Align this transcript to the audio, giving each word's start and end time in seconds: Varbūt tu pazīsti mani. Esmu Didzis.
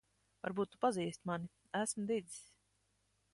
Varbūt 0.45 0.71
tu 0.75 0.79
pazīsti 0.85 1.29
mani. 1.31 1.51
Esmu 1.81 2.07
Didzis. 2.13 2.41